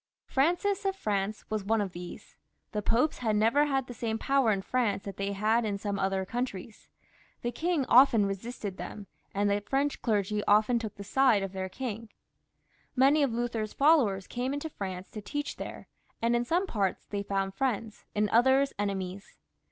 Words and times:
Francis 0.25 0.83
of 0.83 0.95
France 0.95 1.47
was 1.51 1.63
one 1.63 1.79
of 1.79 1.91
these. 1.91 2.35
The 2.71 2.81
Popes 2.81 3.19
had" 3.19 3.35
never 3.35 3.67
had/the 3.67 3.93
same 3.93 4.17
power 4.17 4.51
yi 4.51 4.61
France 4.61 5.03
that 5.03 5.17
they 5.17 5.33
had 5.33 5.63
in' 5.63 5.77
some 5.77 5.99
other 5.99 6.25
countries. 6.25 6.87
The 7.43 7.51
king 7.51 7.85
'often 7.85 8.25
resisted 8.25 8.77
them, 8.77 9.05
and. 9.35 9.47
the 9.47 9.61
French 9.61 10.01
clergy 10.01 10.41
ofbeil 10.47 10.79
took 10.79 10.95
the 10.95 11.03
side 11.03 11.43
of 11.43 11.51
their 11.51 11.69
king. 11.69 12.09
Many 12.95 13.21
of 13.21 13.31
Luther's 13.31 13.73
friends 13.73 14.25
came 14.25 14.55
into 14.55 14.71
France 14.71 15.07
to 15.11 15.21
teach 15.21 15.57
there, 15.57 15.87
and 16.19 16.35
in 16.35 16.45
some 16.45 16.65
parts 16.65 17.05
they 17.05 17.21
found 17.21 17.53
friends, 17.53 18.03
in 18.15 18.27
others 18.29 18.69
^ 18.69 18.73
enemies. 18.79 19.37